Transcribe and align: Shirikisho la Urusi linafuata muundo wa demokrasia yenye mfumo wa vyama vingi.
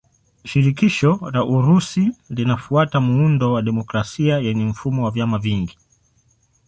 Shirikisho 0.45 1.29
la 1.33 1.43
Urusi 1.45 2.17
linafuata 2.29 2.99
muundo 2.99 3.53
wa 3.53 3.61
demokrasia 3.61 4.37
yenye 4.39 4.65
mfumo 4.65 5.05
wa 5.05 5.11
vyama 5.11 5.37
vingi. 5.37 5.77